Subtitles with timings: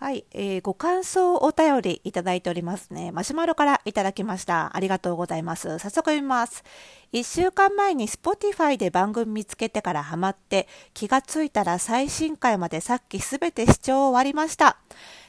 [0.00, 3.12] はい、えー、ご感想お便りいただいておりますね。
[3.12, 4.74] マシュマロからいただきました。
[4.74, 5.78] ありがとうございます。
[5.78, 6.64] 早速読みます。
[7.12, 14.78] 1週間前に Spotify で番組見つけてからハマって、気がついたら最新回までさっきすべて視聴終わりました。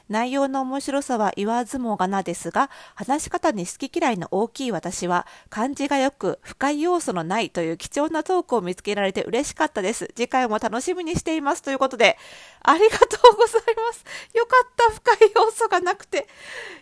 [0.08, 10.10] 内容の面白さは言わずもがなですが、話し方に好き嫌いの大きい私は、漢字が良く深い要素のないという貴重なトークを見つけられて嬉しかったです。
[10.14, 11.62] 次回も楽しみにしています。
[11.62, 12.18] ということで、
[12.62, 14.04] ありがとうございます。
[14.34, 16.26] よかった、深い要素がなくて。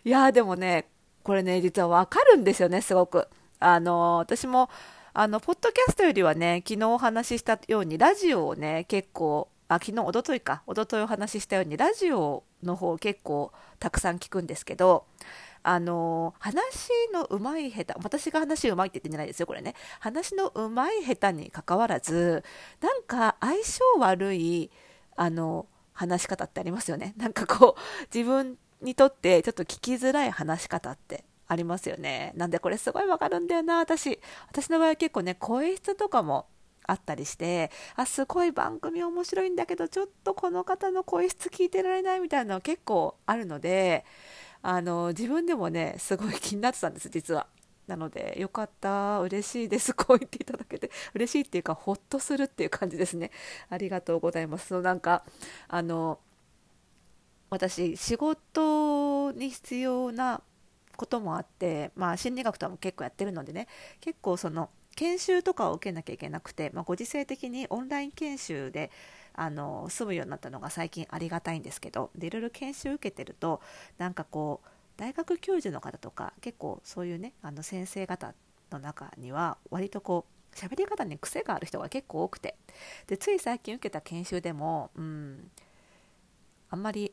[0.05, 0.89] いやーでもね、
[1.23, 3.29] これね、実はわかるんですよね、すごく。
[3.59, 4.71] あのー、私も、
[5.13, 15.07] あの、ポッドキャストよりはね、昨日お話ししたように、ラジオをね、結構、あ、昨日、おとといか、おとといお話ししたように、ラジオの方結構たくさん聞くんですけど、
[15.63, 19.77] あの話のうまい下手、私が話うまいって言ってんじゃないですよ、これね。
[20.01, 22.43] 話のうまい下手にかかわらず、
[22.81, 24.73] なんか相性悪い、
[25.15, 27.15] あの、話し方ってありますよね。
[27.17, 27.81] なんかこう、
[28.13, 32.33] 自分にとってちょっと聞きづらい話し方ってありますよね。
[32.35, 34.19] なんでこれすごいわかるんだよな、私。
[34.49, 36.47] 私の場合は結構ね、声質とかも
[36.87, 44.05] あったりしてあすごい番組面白いんだけどちょっとこの方の声質聞いてられないみたいなのは結構あるので
[44.63, 47.47] あの自分でもねすごい気になってたんです実は。
[47.91, 53.33] なので、よかった、嬉しいです、こう言っていただけて、嬉しいっていうか、ほっとするっていう感じですね。
[53.69, 54.81] ありがとうございますそ。
[54.81, 55.25] なんか、
[55.67, 56.21] あの、
[57.51, 60.41] 私、仕事に必要な
[60.97, 63.67] こともあって、まあ、心理学とかも結構やってるのでね、
[64.01, 68.91] 結構その、研修とかを受けなきゃいけなくて、まあ、ご時世的にオンライン研修で
[69.35, 73.61] あの済むようになったのが最近ありがたいんですけどでいろいろ研修受けてると
[73.99, 78.35] なんかこう大学教授の方とか結構そういうねあの先生方
[78.71, 82.57] の中には割とこう喋り方に癖がある人が結構多くて
[83.07, 85.51] でつい最近受けた研修でも、うん、
[86.69, 87.13] あんまり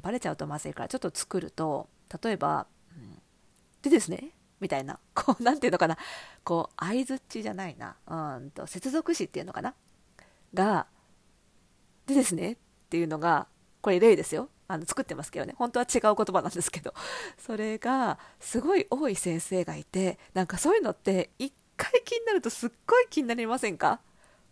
[0.00, 1.88] バレちゃうとまずいからちょっと作ると
[2.22, 2.66] 例えば、
[2.96, 3.18] うん、
[3.82, 4.30] でですね
[4.60, 5.98] みたいな、 こう、なんていうのかな、
[6.44, 9.74] こう、相づちじゃないな、うんと、接続詞っていうのかな、
[10.54, 10.86] が、
[12.06, 12.56] でですねっ
[12.88, 13.48] ていうのが、
[13.80, 14.48] これ例ですよ。
[14.68, 16.92] あの作ってますけどね、本当は違う言葉なんですけど、
[17.38, 24.00] それがすごい多い先生がいて、なんかそういうのって一回気になるとすっごい気になりませんか？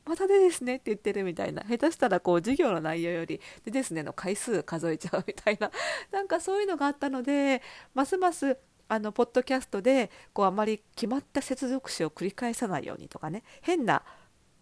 [0.04, 5.70] またでですねって言ってるみたいな、下手したらこう授業の内容よりでですねの回数数えちゃうみたいな、
[6.12, 7.62] なんかそういうのがあったので、
[7.94, 8.56] ますます
[8.88, 14.02] あのポッドキャストでこうあまり決まった接続詞を繰り返さないようにとかね変な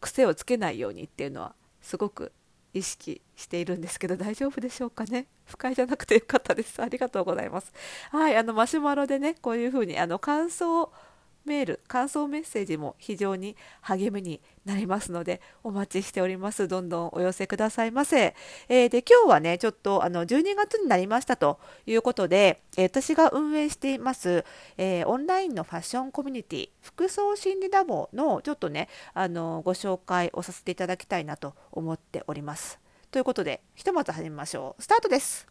[0.00, 2.32] 癖をつけないようにっていうのはすごく
[2.74, 5.26] 意識しているんですけど大丈夫でしょうかね？
[5.44, 6.80] 不快じゃなくてよかったです。
[6.80, 7.72] ありがとうございます。
[8.10, 10.90] はいあのマシュマロでねこういうふうにあの感想
[11.44, 16.68] メール、感想メッセージも非常に励みになりますので、お待ちしております。
[16.68, 18.34] どんどんお寄せくださいませ。
[18.68, 24.44] えー、で、今日はね、ちょっとあの12月になりましたということで、えー、私が運営しています、
[24.76, 32.78] えー、オンラインのファッションコミュニティ、服装心理ラボのちょっとね、あのご紹介をさせていただきたいなと思っております。
[33.10, 34.82] ということで、ひとまず始めましょう。
[34.82, 35.46] スタートです。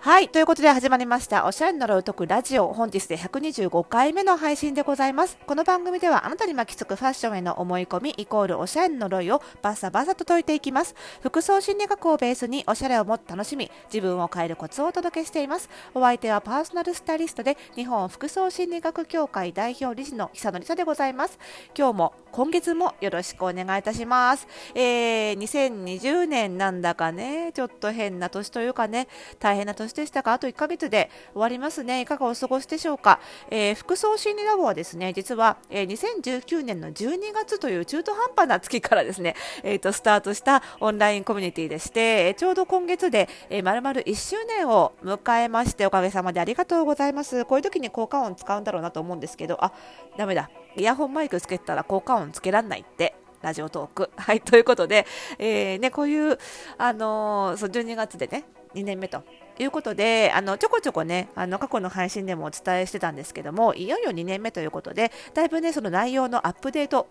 [0.00, 0.28] はい。
[0.28, 1.44] ということで始まりました。
[1.44, 2.72] おしゃれの呪いを解くラジオ。
[2.72, 5.36] 本日で125回目の配信でございます。
[5.44, 10.94] この番組ではあなたに巻きつくファッションへの思い込みイコールおしゃれの呪いをバサバサと解いていきます。
[11.20, 15.68] 服装心理学をベースにおしゃれをもっと楽しみ、自分を変えるコツをお届けしています。
[15.94, 21.40] お相手はパーソナルスタイリストで日本服装心理学協会代表理事の久野里沙でございます。
[21.76, 24.46] 今日も今月もよろしくお願いいたします。
[24.74, 29.08] えー、2020年なんだかね、ちょっと変な年というかね、
[29.38, 30.34] 大変な年でしたか？
[30.34, 32.00] あと1ヶ月で終わりますね。
[32.00, 33.20] いかがお過ごしでしょうか？
[33.50, 35.88] えー、服装心理ラボはですね、実は、えー、
[36.22, 47.44] 2019年の12月という中途半端な月からですね、えーと、スタートしたオンラインコミュニティでして、ちょうど今月で、えー、丸々1周年を迎えまして、おかげさまでありがとうございます。
[47.44, 49.72] こういう時に効果音使うんだろうなと思うんですけど、あ、
[50.16, 50.50] ダメだ。
[50.78, 54.10] イヤホンマイクつけたら効果音つけらんないってラジオトーク。
[54.16, 55.06] はい、ということで、
[55.38, 56.38] えー、ね、こういう、
[56.76, 58.44] あのー、そう12月でね、
[58.74, 59.24] 2年目と
[59.58, 67.08] いうことで、あのちょこちょこね、あの過去の配信でもお伝えしてたんですけども、いよいよ2年目ということで、だいぶね、その内容のアップデート、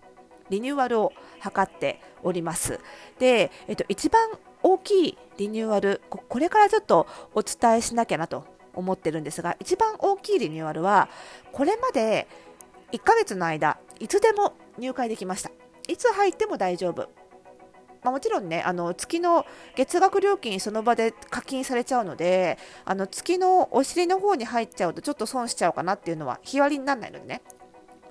[0.48, 2.80] リニューアルを図っております。
[3.18, 4.30] で、えっと、一番
[4.62, 8.44] 大きいリニューアル、これからちょっとお伝えしなきゃなと
[8.74, 11.08] 思ってるんですが、一番大きいリニューアルは、
[11.52, 12.28] これまで
[12.92, 15.50] 1ヶ月の間、いつでも入会できました。
[15.88, 17.08] いつ入っても大丈夫。
[18.02, 19.44] まあ、もちろんねあの月の
[19.74, 27.42] 月額料金その場で課金されちゃうのであの月のお尻の方に入っちゃうとちょっと損しちゃうかなっていうのは日割りにならないのでね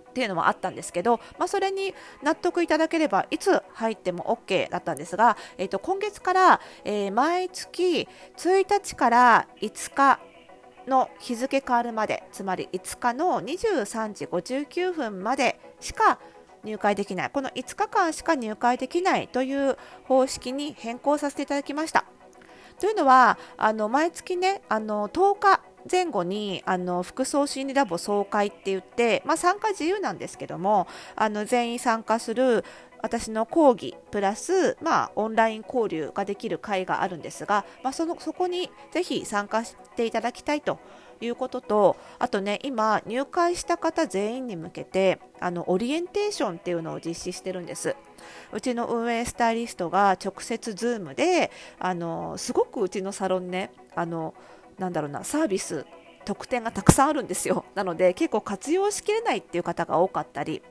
[0.09, 1.93] っていうのもあったんですけど、まあ、それに
[2.23, 10.19] 納得いただければいつ入っても OK だったんですが、えー、と今月から、えー、毎月1日から5日
[10.87, 16.19] の日付変わるまでつまり5日の23時59分までしか
[16.63, 22.05] 入会できないこの5日間しか入会できないという方式に変更させていただきました。
[22.79, 32.63] というのはあの毎月ねあの10日前後にあの服装心理ラボ総会って言って、まあ、参加自由なんですけどもあの全員参加する
[33.01, 40.79] 私の講義プラス、まあ、オンライン交流ができる会があるんですが、まあ、そのそこにぜひ参加していただきたいと
[41.21, 47.95] いうこととあとね今入会した方全員に向けてあのオリエンテーションっていうのを実施してるんです。
[48.51, 54.33] うちの運営スタイリストが直接 Zoom であのすごくうちのサロンねあの
[54.77, 55.85] なんだろうなサービス
[56.25, 57.63] 特典がたくさんあるんですよ。
[57.73, 60.61] なので結構活用しきれないっていう方が多かったり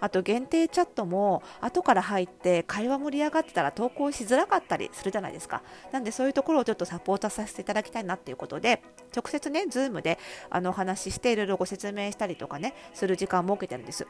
[0.00, 5.62] あと限定チャットも後から入って会話盛り上がってたら投稿しづらかったりするじゃないですか。
[5.92, 8.82] なんでそういうところをちょっとサポートさせていただきたいなっていうことで
[9.14, 10.18] 直接ね Zoom で
[10.50, 14.06] あのお話ししていろいろご説明したりとかねする時間を設けてるんです。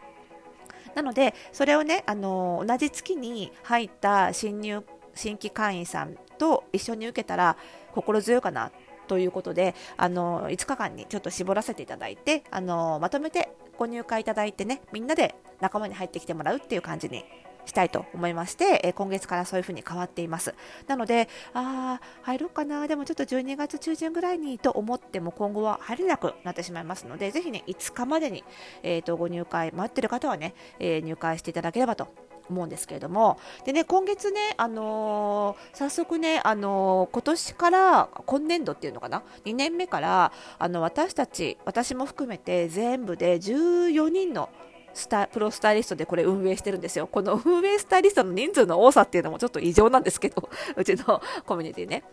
[0.95, 4.85] なのでそれをねあの同じ月に入った新入
[5.15, 7.57] 新規会員さんと一緒に受けたら
[7.93, 8.71] 心強いかな
[9.07, 15.35] ということであの5日間にちょっと絞らせていただいてあのまとめてご入会いただいてねみんなで
[15.65, 17.25] 仲間に入ってきてもらうっていう感じに
[17.65, 20.55] したいと思いまして、え今月からそういう風に変わっています。
[20.87, 28.45] なので、ああ、入ろうかな、でもちょっと12月中旬ぐらいにと思っても今後は入れなくなってしまいますので、ぜひね、5日までに、
[28.83, 32.09] えーと、ご入会待ってる方はね、えー、入会していただければと
[32.51, 33.39] 思うんですけれども。
[33.65, 44.51] でね今月ね、あのー、早速ね、あのー、今年から今年度っていうのかな？2年目からあの私たち私も含めて全部で14人の
[44.95, 47.07] スタプロスタイリストでこれ運営してるんですよ。
[47.07, 52.05] この運営スタイリストの人数の多さっていうのもちょっと異常なんですけど、 うちのコミュニティね。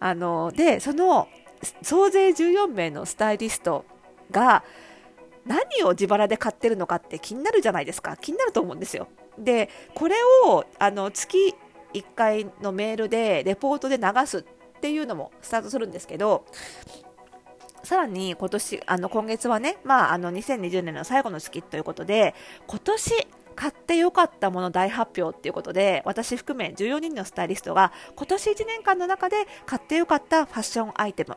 [0.00, 1.28] あの、で、その
[1.82, 3.84] 総勢14名のスタイリスト
[4.30, 4.62] が
[5.44, 8.16] 何を自腹で買ってるのかって気になるじゃないですか。
[8.16, 9.08] 気になると思うんですよ。
[9.38, 11.54] でこれをあの月
[11.94, 16.44] 1回のメールでレポートで流すっていうのもスタートするんですけど
[17.82, 22.34] さらに今年あの今月はね、まあ、あの2020年の最後の月ということで
[22.66, 29.36] 今年買ってよかったもの大発表っていうことで私含め14人のスタイリストが今年1年間の中で
[29.66, 31.36] 買ってよかったファッションアイテム。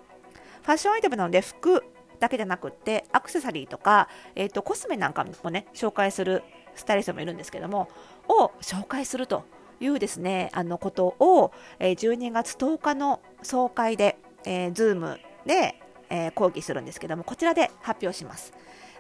[0.62, 1.84] ファッションアイテムなので服
[2.20, 6.44] だけじゃなくってアクセサリーとか、えーとコスメなんかもね紹介する
[6.76, 7.90] スタイリストもいるんですけども
[8.28, 9.44] を紹介すると
[9.80, 15.81] いうですねあのことを、え12月10日の総会で、えー、Zoom で、
[16.12, 18.54] えー、講義するんですけどもこちらで発表します。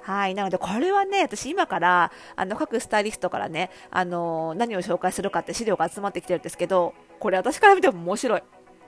[0.03, 0.33] はい。
[0.33, 8.43] なので、これはね、私今から、あの、各スタイリストからね、あの、何を紹介するかって資料が集まってきてるんですけど、これ私から見ても面白い。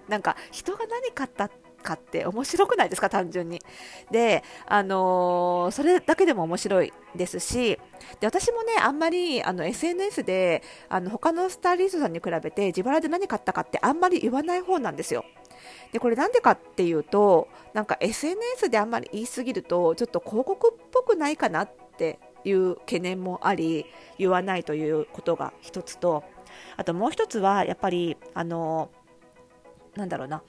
[0.07, 1.51] なんか、人が何買った
[1.83, 3.61] かって面白くないですか、単純に。
[4.09, 7.77] で、あのー、それだけでも面白いですし、
[8.19, 15.25] で私もね、あんまりあの SNS であの他のスタイリストさんに比べて自腹で何買ったかってあんまり言わない方なんですよ。
[15.93, 23.85] でこれなんでかっていうとなんか SNS であんまり言いすぎるとちょっと広告っぽくないかなっていう懸念もあり
[24.17, 26.23] 言わないということが一つと
[26.75, 28.89] あともう一つはやっぱりあの
[29.95, 30.41] なんだろうな。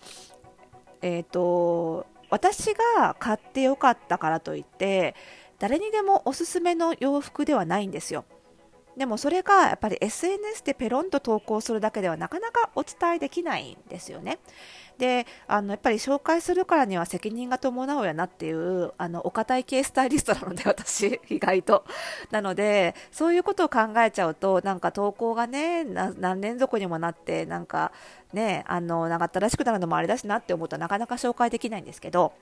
[1.03, 5.15] えーと、私が買ってよかったからといって
[5.59, 8.25] 誰にでもおすすめの洋服ではないんですよ。
[8.97, 14.39] でもそれがやっぱり SNS でペロンと投稿するだけではなかなかお伝えできないんですよね。
[14.99, 21.85] であのやっぱり紹介するからには責任が伴うやなっていうあのお堅い系スタイリストなので 私意外と。
[22.31, 27.91] なのでそういうことを考えちゃうとなんか投稿がね何連続にもなってなんか
[28.33, 32.33] ねあの長ったらしくなるのもあれだしなって思うとなかなか紹介できないんですけど。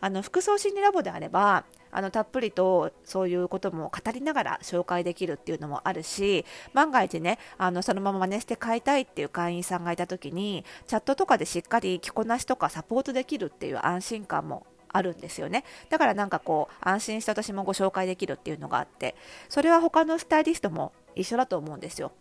[0.00, 15.64] あの服装心理ラボであればあのたっぷりとそういうことも語りながら紹介できるっていうのもあるし万が一ねあのそのまま真似して買いたいっていう会員さんがいた時にチャットとかでしっかり着こなしとかサポートできるっていう安心感もあるんですよね。
[15.88, 19.14] だからなんかこう安心して私もご紹介できるっていうのがあって
[19.48, 22.12] それは他のスタイリストも一緒だと思うんですよ。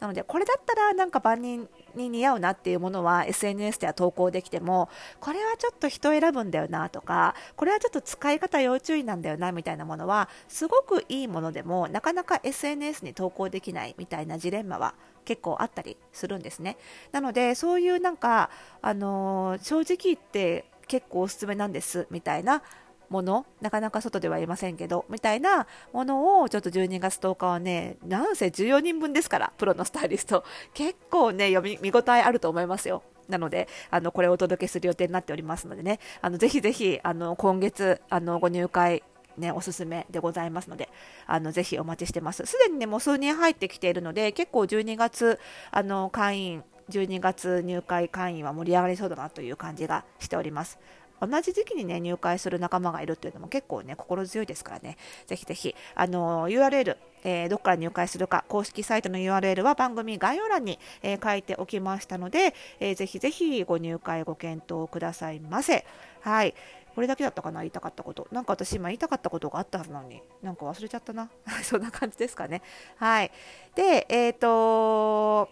[0.00, 16.76] なのでこれだったらなんか万人に似合うなっていうものは SNS では投稿できてもこれはちょっと人選ぶんだよなとかこれはちょっと使い方要注意なんだよなみたいなものはすごくいいものでもなかなか SNS に投稿できないみたいなジレンマは結構あったりするんですね。
[17.12, 18.48] なのでそういうなんか、
[18.80, 22.62] あのー、正直言って結構おすすめなんですみたいな
[23.08, 30.44] ものなかなか外では言いませんけどみたいなものをちょっと12月10日はねなんせ14人分ですからプロのスタイリスト
[30.74, 39.02] 結構ね読み見応えあると思いますよなので、あの、これをお届けする予定になっておりますのでね、あの、ぜひぜひ、あの、今月、あの、ご入会、
[39.36, 40.88] ね、おすすめでございますので、
[41.26, 42.46] あの、ぜひお待ちしてます。
[42.46, 45.38] すでにね、もう数人入ってきているので、結構12月、
[45.70, 50.78] あの、会員、12月入会会員は盛り上がりそうだなという感じがしております。
[51.20, 54.96] 同じ時期にね、入会する仲間がいるっていうのも結構ね、心強いですからね、
[55.26, 65.84] ぜひぜひ、あの、URL、えー、どこから入会するか、公式サイトの URL は番組概要欄に、えー、書いておきましたので、えー、ぜひぜひご入会ご検討くださいませ。
[66.20, 66.54] はい。
[66.94, 68.26] これだけだったかな言いたかったこと。
[68.32, 71.28] なんか私今言いたかったことがあったはずなのに、なんか忘れちゃったな。
[71.62, 72.62] そんな感じですかね。
[72.96, 73.30] はい。
[73.74, 75.50] で、えっ、ー、と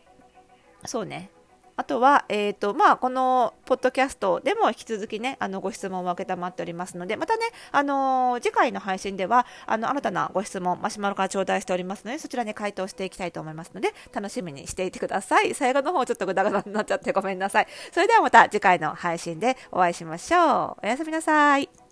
[0.87, 1.31] そうね。
[1.77, 15.55] あとは、えーとまあ、このポッドキャストでも引き続きね、あのご質問を承っておりますので、またね、あのー、次回の配信では、あの新たなご質問、マシュマロから頂戴しておりますので、そちらに回答していきたいと思いますので、楽しみにしていてください。
[15.55, 17.67] 最後の方ちょっとぐだぐだになっちゃってごめんなさい。
[17.93, 20.87] それではまた次回の配信でお会いしましょう。
[20.87, 21.84] おやすみなさい。